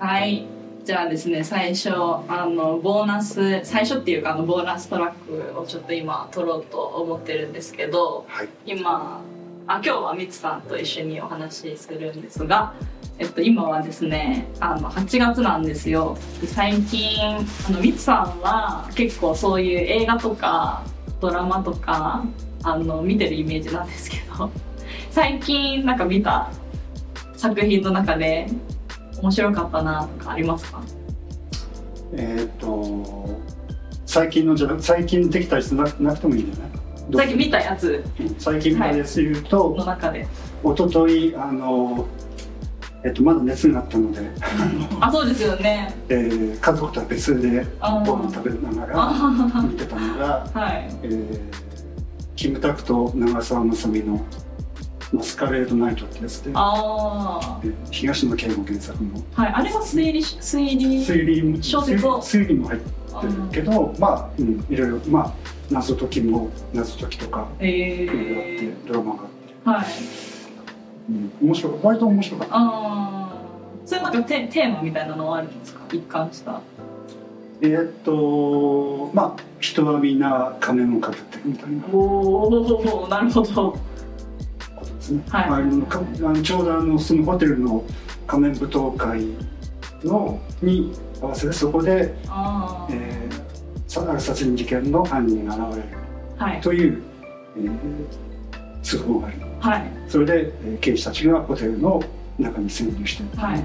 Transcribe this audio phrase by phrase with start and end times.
[0.00, 0.46] はい。
[0.82, 8.48] じゃあですね最初あのボーナス最初っていうかあのボーナストラックをちょっと今撮ろうと思ってるんですけど、はい。
[8.64, 9.20] 今
[9.66, 12.72] あ今日はみつさんと一緒にお話しするんですが、
[13.18, 16.16] えっと、今はですねあの8月なんですよ。
[16.40, 17.36] で最近
[17.68, 20.82] あのみつさんは結構そういう映画とか
[21.20, 22.24] ドラマとか
[22.62, 24.50] あの見てるイメージなんですけど
[25.10, 26.50] 最近なんか見た
[27.36, 28.48] 作品の中で
[29.22, 30.82] 面白かったなとかありますか？
[32.12, 33.40] えっ、と
[34.06, 36.70] 最近のじゃな最近できたりしななくてもいいんじゃない？
[37.16, 38.04] 最近見たやつ。
[38.38, 40.26] 最近見たやつ言うと、の中で。
[40.64, 42.06] 一昨日あの
[43.02, 44.20] えっとまだ熱があったので、
[45.00, 45.94] あそうですよね。
[46.08, 47.66] えー家族とは別で
[48.04, 50.90] ご飯食べながらあ見てたのが、 はい。
[51.02, 51.40] えー
[52.36, 54.18] キムタクと長澤まさみの
[55.12, 59.10] 「マスカレードナイト」ってやつで、あえー東野圭吾原作の。
[59.36, 62.20] あはいあれは推理推理推理小説を。
[62.20, 65.32] 推理も入ってるけど、まあ、うん、いろいろまあ
[65.70, 69.86] 謎解きも謎解きとかえいろいろあって、ー、ドラマがあって、はい。
[71.10, 72.54] うん、面白い割と面白かった。
[72.54, 73.32] ああ
[73.84, 75.80] それなんかテテーマみたいなのはあるんですか？
[75.92, 76.60] 一貫した。
[77.62, 81.82] えーっとまあ人はみんな仮面をかぶってるみたいな。
[81.82, 83.52] こおおなるほど。
[83.52, 83.78] と
[85.18, 85.44] ですね、はい。
[85.44, 87.84] あのかあのちょうどあのそのホテルの
[88.26, 89.24] 仮面舞踏会
[90.04, 93.40] のに合わせてそこで、ああ、えー
[93.86, 95.88] さ殺人事件の犯人が現れる。
[96.36, 96.60] はい。
[96.60, 97.02] という、
[97.56, 97.70] えー
[98.82, 99.82] 通報があるはい。
[100.08, 102.02] それで、えー刑事たちがホテルの
[102.38, 103.58] 中に潜入しているとはい。
[103.58, 103.64] いう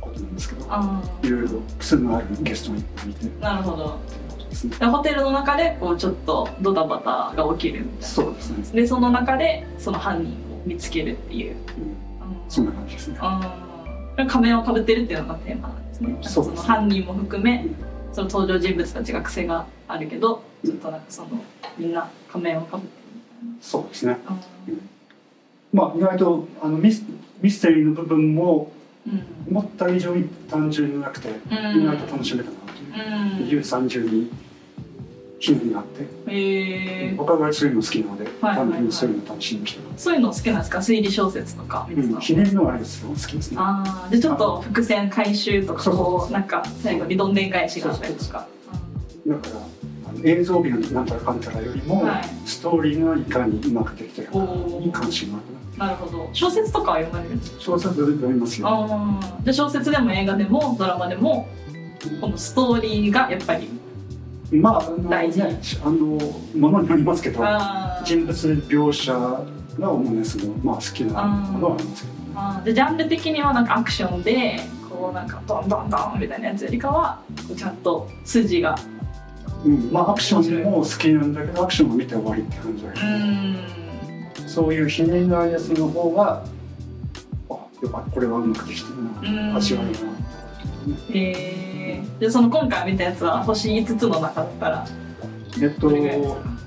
[0.00, 1.48] ことなんですけど、あいろいろ
[1.78, 3.92] 癖のあるゲストがいっぱいいてあなるほどね。
[4.78, 8.06] でホテルの中でこうちょっとドタバタが起きるみたいな。
[8.06, 11.56] そうですね、でその中でその犯人を見つけるっていう、
[12.48, 13.18] そんな感じですね。
[14.28, 16.16] 仮面をかぶってるっていうのがテーマなんですね。
[16.22, 17.66] その犯人も含め、
[18.12, 21.28] その登場人物たちが癖があるけどちょっとなんかその
[21.76, 23.56] みんな仮面をかぶってるみたいな。
[23.60, 24.16] そうですね、
[25.72, 27.04] まあ意外とあのミス
[27.42, 28.72] ミステリーの部分も
[29.50, 34.30] 思った以上に単純じゃなくて、意外と楽しめたなという、うん、U32
[35.40, 40.04] 主になって、えー、お互いそういうの好きなので、はいはいはい、そういうの楽しみにしてます。
[40.04, 40.78] そういうの好きなんですか？
[40.78, 43.58] 推理小説とか、うん、ひねりのあれです好きですね。
[43.60, 48.46] ああでちょっと伏線回収とかこうなんか最後にどんでん返しがあったりとか。
[49.26, 56.30] だから映像美のなんたらかんたらよりも、はい、ストーリーがいかにうまくできてるかに関心がなるほど。
[56.32, 57.60] 小説とかは読まれるんですか？
[57.60, 58.68] 小説読みますよ。
[58.68, 61.48] ああ小説でも映画でもドラマでも
[62.20, 63.68] このストーリーがやっぱり
[64.52, 65.96] まああの、大事ね、あの
[66.56, 67.42] ものによりますけど
[68.04, 72.20] 人物描写が主にする、まあ、好きなものはありますけどね。
[72.34, 72.64] あー。
[72.64, 78.76] でジャンル的にはなんかアクションでこうなんかドンドンドンみたいなやつよりかはこうちゃんと筋が。
[79.64, 84.48] うん、まあアクションも好きなんだけどアクションを見て終わりって感じだけうど、ん。
[84.48, 86.44] そういうひねりのあるやつの方が
[87.48, 89.96] あやっぱこれはうまくできてるうんな味わいがな
[91.14, 91.73] えー、
[92.18, 94.86] でその今回見たやつは星5つの中だったら。
[95.62, 95.90] えっと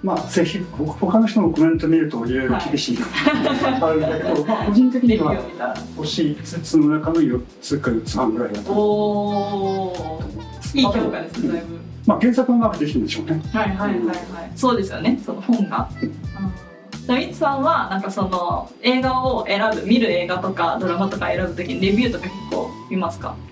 [0.00, 2.98] まあぜひほ他の人のコメント見るといろいろ厳しい、
[3.80, 5.34] あるんだけど、まあ、個人的には
[5.96, 10.22] 星5つの中の4つか4つ半ぐらいだとお
[10.72, 11.78] いい評価ですねだいぶ。
[12.06, 13.42] まあ原作がうまくできるんでしょうね。
[13.52, 14.18] はいはいはいはい。
[14.54, 15.20] そうですよね。
[15.26, 15.88] その本が。
[17.08, 23.34] でミツさんはなんかその映画を選ぶ見る映画とかドラマとか選ぶときにレビューとか結構見ますか？
[23.34, 23.47] あ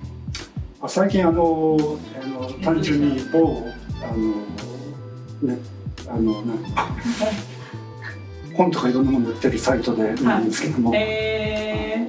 [0.89, 1.77] 最近あの
[2.23, 3.67] あの単純に某
[4.03, 5.59] あのね
[6.09, 6.59] あのなん
[8.55, 12.09] 本とかいろんなもの売ってるサイトで見るんですけども、え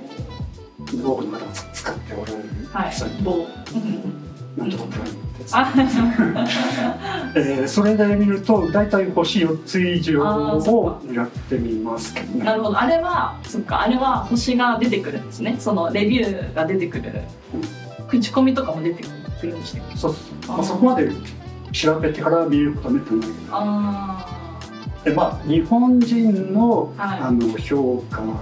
[0.86, 2.94] 多くの方が使っておられるー、はい。
[2.94, 3.32] サイト、某。
[3.76, 4.28] うん
[4.58, 5.74] なんとかプライムってやつあ
[7.36, 11.02] えーそれで見ると大体星4つ以上をか。
[11.06, 12.46] 狙ってみますけどね。
[12.46, 12.80] なるほど。
[12.80, 13.82] あれはそっか。
[13.82, 15.58] あれは星が出てくるんですね。
[15.60, 17.12] そのレビューが出てくる
[18.08, 21.10] 口コミとかも出てくるんですねそうそう、まあ、そこまで
[21.72, 23.42] 調べてから見ることはめったにないけど。
[23.52, 24.38] あ
[25.04, 27.20] でまあ日本人の,、はい。
[27.20, 28.34] あの評価が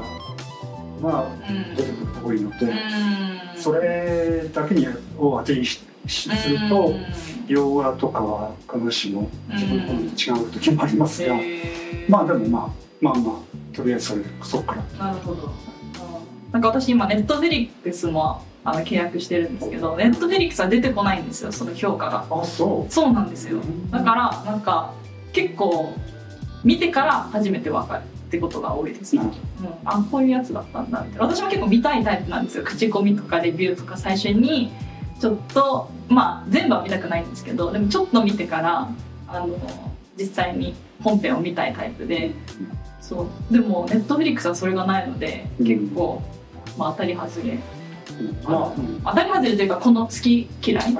[1.04, 1.76] あうん。
[1.76, 3.62] 出てくると多いので、うん。
[3.62, 7.06] それだけにを当てにししすると、うん。
[7.48, 11.36] 洋画とかは必ずしも自分の好みと違う時もありますが、
[12.08, 12.70] まあでもまあ
[13.02, 15.08] まあまあとりあえずそれそこから。
[15.08, 15.52] なるほど。
[16.52, 22.26] なんか私今ネットフェリックスもあの契約してるんですけど、ネットフェリックスは出てこないんですよ、その評価が。
[22.30, 23.62] あそそうなんですうよ。
[23.92, 24.92] だからなんか
[25.32, 25.94] 結構
[26.64, 28.02] 見てから初めてわかる。
[28.26, 29.34] ってことが多いですね、なうん、
[29.86, 31.20] あこういうやつだったんだって。
[31.20, 32.64] 私も結構見たいタイプなんですよ。
[32.64, 34.72] 口コミとかレビューとか最初に
[35.22, 38.90] ちょっとまあ全部は見たくないんですけどでもちょっと見てから
[39.28, 39.56] あの
[40.18, 40.74] 実際に
[41.04, 42.32] 本編を見たいタイプで
[43.00, 43.54] そう。
[43.54, 46.24] でもネットフリックスはそれがないので結構、
[46.78, 47.60] まあ、当たり外れま
[48.46, 50.94] あ、うん当たり外れというかこの好き嫌い、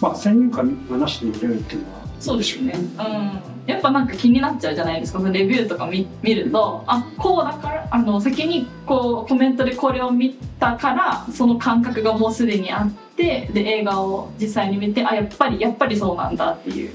[0.00, 2.04] まあ先入観がなしで見れるっていうのは。
[2.20, 5.18] そうですよね、うん、やっぱなんか気になっちゃうじゃないですか。
[5.28, 6.82] レビューとか見見ると。
[6.86, 16.92] あこうだからあの先にこうコメントでこれを見たからその感覚がもうすでにあってで映画を実際に見てあやっぱりやっぱりそうなんだっていう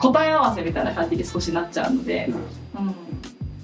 [0.00, 2.28] 答え合わせみたいな感じに少しなっちゃうので、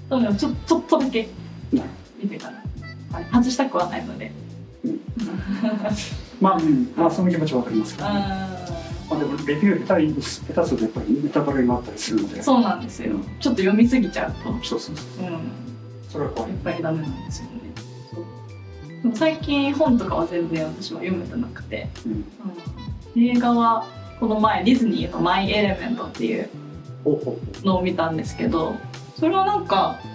[0.09, 1.27] うん、でもちょちょっとだけ
[1.73, 1.83] な
[2.21, 2.63] 見てから、
[3.15, 4.31] はい、外したくはないので。
[4.83, 4.99] う ん
[6.41, 8.13] まあ、うん、まあその気持ちはわかりますけど、ね、
[9.09, 12.43] まあ、でもレビュー下手に下手するとやっぱりネタバレがあったりするので。
[12.43, 13.15] そうなんですよ。
[13.39, 14.95] ちょっと読みすぎちゃうと、うん、そうそう。
[14.95, 15.05] そう
[16.09, 16.51] それは怖い。
[16.51, 17.51] やっぱりダメなんですよね。
[19.13, 22.11] 最近本とかは全然私は読めてなくて、うん。
[23.15, 23.85] うん、映画は
[24.19, 26.49] この前ディズニーの「マイ・エレメント」っていう
[27.63, 28.75] のを見たんですけど
[29.19, 30.14] それはなんかお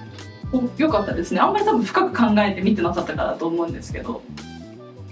[0.77, 1.41] 良かったですね。
[1.41, 4.23] あんまり多分深く考えて見てなかったからだと思うんですけど。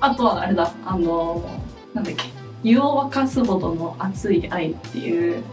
[0.01, 0.73] あとはあれだ。
[0.85, 1.43] あの
[1.95, 2.25] なんだっけ。
[2.63, 5.45] 湯を沸かすほどの熱い愛っていう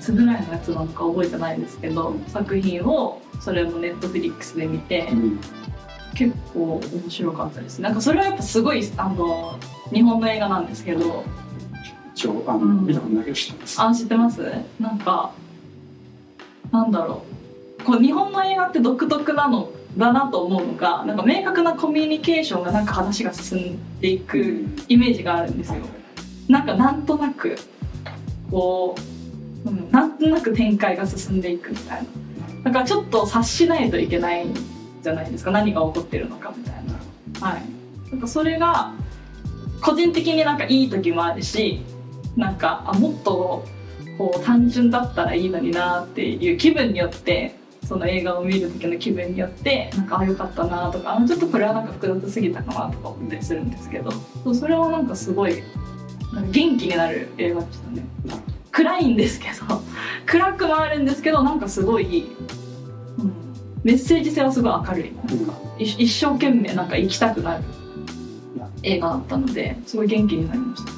[0.00, 5.40] つぶらいのやつなのか覚えてないですけど作品をそれもネットフリックスで見てうん。
[6.14, 9.56] 結構面白かったですなんかそれはやっぱすごいあの
[9.92, 11.24] 日本の映画なんですけど。
[12.14, 12.84] 一応あの、うん。
[12.84, 13.80] 見たことないけど知ってます。
[13.80, 14.40] あ知ってます？
[14.80, 15.30] なんか
[16.72, 17.37] なんだろう
[17.88, 25.78] こう日本の映画って独特なのだなと思うのがなんか明確なコミュニケーションがなんか話が進んでいくイメージがあるんですよ。
[26.48, 27.56] なんかなんとなく
[28.50, 28.94] こ
[29.64, 32.08] う、うん、なんとなく展開が進んでいくみたいな。
[32.64, 34.46] だからちょっと察しないといけない
[35.02, 35.50] じゃないですか。
[35.50, 36.74] 何が起こってるのかみたい
[37.40, 37.48] な。
[37.48, 37.62] はい。
[38.10, 38.92] なんかそれが
[39.80, 41.80] 個人的になんかいい時もあるし
[42.36, 43.64] なんかあもっと
[44.18, 47.56] こう単純だったらいいのになっていう気分によって
[47.88, 54.10] その映画を見る時の気分によってなんかあ良かったなとかあちょっとこれはなんか複雑すぎたかなとか思ったりするんですけど
[54.44, 55.62] そうそれはなんかすごい
[56.50, 58.04] 元気になる映画でしたね。
[58.70, 59.80] 暗いんですけど
[60.26, 62.30] 暗くもあるんですけどなんかすごい、
[63.18, 63.32] うん、
[63.82, 65.08] メッセージ性はすごい明るい。
[65.08, 65.82] うん。
[65.82, 67.64] 一一生懸命なんか生きたくなる
[68.82, 70.97] 映画だったのですごい元気になりました、うん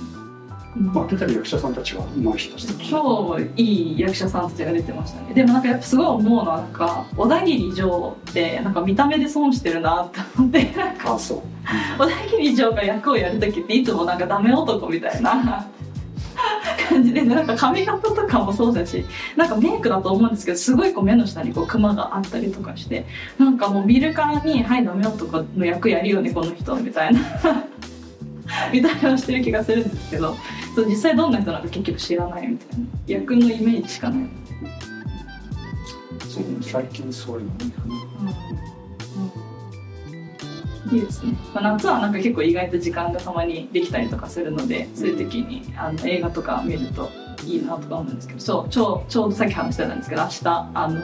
[0.77, 5.35] まあ出てる役者さんたちは上手い人たち超いい役者さんたちが出てましたね。
[5.35, 10.73] でもなんかやっぱすごい思うのはなんか小田切城ってなんか見た目で損してるなって思って。
[10.77, 11.41] なんかあそう。
[11.99, 15.67] 小田切城が役をやる時っていつもなんかダメ男みたいな。
[16.89, 19.05] 感じでなんか髪型とかもそうだし
[19.37, 23.05] なんかメイクだと思うんですけどすごいこう目の下にこうクマがあったりとかして
[23.39, 27.21] なんかもう見るからに「はいダメ男の役やるよねこの人」みたいな
[28.73, 30.37] みたいなのしてる気がするんですけど
[30.87, 32.87] 実際どんな人なのか結局知らないみたいな。
[33.07, 34.29] 役のイメージしかない。
[36.29, 37.91] そう最近そういうの多いかな
[40.93, 47.11] いいですね、まあ、夏はなんか結構意外と時間がたまにできたりとかするのでそういう時にあの映画とか見ると
[47.45, 51.01] いいなとか思うんですけどそうちょちょうどさっき話してたんですけど明日あの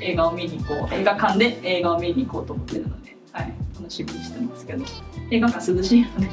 [0.00, 0.94] 映画を見に行こう。
[0.94, 3.01] 映画館で映画を見に行こうと思ってるので、はい、
[3.82, 4.84] 楽しみにしてますけど。
[5.30, 6.28] 映画館涼しいので。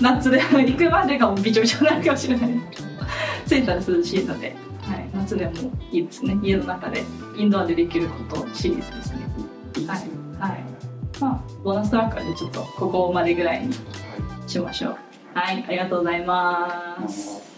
[0.00, 2.48] 夏で行くまでがもうびちょびちょになるかもしれない。
[2.48, 2.88] ですけど
[3.46, 5.52] 着いたら涼しいので、はい、夏でも
[5.90, 6.38] いいですね。
[6.42, 7.04] 家の中で。
[7.36, 9.18] インドアでできることシリーズですね。
[9.76, 10.10] いいですね。
[10.38, 10.64] はい。
[11.20, 14.96] まあボーナストラックはでちょっとここまでぐらいにはしましょう。
[15.34, 15.64] はい。
[15.68, 17.38] ありがとうございます。
[17.38, 17.51] い